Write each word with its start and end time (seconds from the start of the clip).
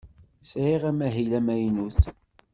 Sɛiɣ 0.49 0.83
amahil 0.91 1.31
amaynut. 1.39 1.99